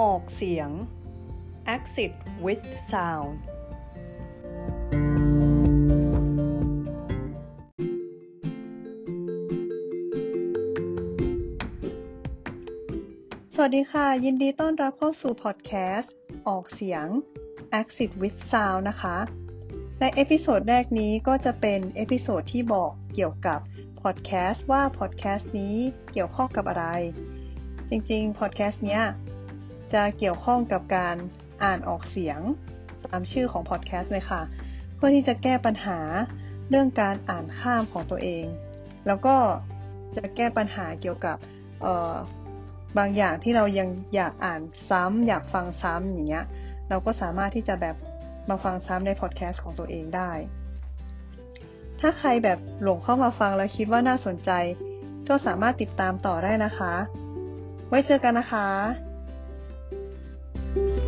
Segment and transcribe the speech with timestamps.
[0.00, 0.70] ออกเสียง
[1.74, 2.12] exit
[2.44, 3.32] with sound
[13.54, 16.14] สวัสดีค่ะ ยินดีต้อนรับเข้าสู่พอดแคสต์
[16.48, 17.06] ออกเสียง
[17.80, 19.16] exit with sound นะคะ
[20.00, 23.60] ใน episode แรกนี้ก็จะเป็น episode ที่บอกเกี่ยวกับ
[24.02, 25.76] พอดแคสต์ว่าพอดแคสต์นี้
[26.12, 26.86] เกี่ยวข้องกับอะไร
[27.90, 29.04] จริงๆ พอดแคสต์เนี้ย
[29.94, 31.16] จะเกี่ยวข้องกับการ
[31.64, 32.40] อ่านออกเสียง
[33.06, 34.42] ตามชื่อของพอดแคสต์เลยค่ะ
[34.94, 36.00] เพื่อที่จะแก้ปัญหา
[36.68, 38.44] เรื่องการอ่านข้ามของตัวเอง
[39.06, 39.36] แล้วก็
[40.16, 41.36] จะแก้ปัญหาเกี่ยวกับ
[42.98, 46.44] บางอย่างที่เรายังอยากอ่านซ้ำอยากฟังซ้ำอย่างเงี้ย
[46.88, 47.96] เราก็สามารถที่จะแบบ
[48.48, 50.32] มาฟังซ้ำในพอดแคสต์ของตัวเองได้
[52.00, 54.50] ถ้าใครแบบหลงเข้ามาฟังแล้วคิดว่าน่าสนใจ
[55.28, 56.94] ก็สามารถติดตามต่อได้นะคะ
[57.88, 58.66] ไว้เจอกันนะคะ
[60.74, 60.99] thank you